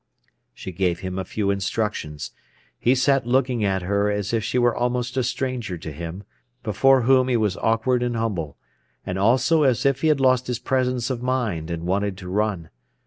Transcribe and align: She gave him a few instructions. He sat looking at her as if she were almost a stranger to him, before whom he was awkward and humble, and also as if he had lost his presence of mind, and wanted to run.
She 0.55 0.71
gave 0.71 1.01
him 1.01 1.19
a 1.19 1.23
few 1.23 1.51
instructions. 1.51 2.31
He 2.79 2.95
sat 2.95 3.27
looking 3.27 3.63
at 3.63 3.83
her 3.83 4.09
as 4.09 4.33
if 4.33 4.43
she 4.43 4.57
were 4.57 4.75
almost 4.75 5.15
a 5.15 5.21
stranger 5.21 5.77
to 5.77 5.91
him, 5.91 6.23
before 6.63 7.01
whom 7.03 7.27
he 7.27 7.37
was 7.37 7.55
awkward 7.57 8.01
and 8.01 8.15
humble, 8.15 8.57
and 9.05 9.19
also 9.19 9.61
as 9.61 9.85
if 9.85 10.01
he 10.01 10.07
had 10.07 10.19
lost 10.19 10.47
his 10.47 10.57
presence 10.57 11.11
of 11.11 11.21
mind, 11.21 11.69
and 11.69 11.83
wanted 11.85 12.17
to 12.17 12.29
run. 12.29 12.71